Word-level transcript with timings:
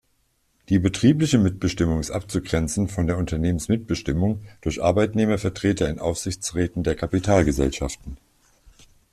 Die 0.69 0.79
betriebliche 0.79 1.37
Mitbestimmung 1.37 1.99
ist 1.99 2.09
abzugrenzen 2.09 2.87
von 2.87 3.05
der 3.05 3.17
Unternehmensmitbestimmung 3.19 4.41
durch 4.61 4.81
Arbeitnehmervertreter 4.81 5.87
in 5.87 5.99
Aufsichtsräten 5.99 6.81
der 6.81 6.95
Kapitalgesellschaften. 6.95 8.17